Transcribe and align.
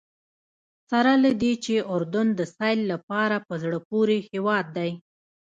سره 0.89 1.13
له 1.23 1.31
دې 1.41 1.53
چې 1.63 1.75
اردن 1.93 2.27
د 2.39 2.41
سیل 2.57 2.79
لپاره 2.93 3.35
په 3.47 3.53
زړه 3.63 3.79
پورې 3.89 4.17
هېواد 4.29 4.65
دی. 4.77 4.91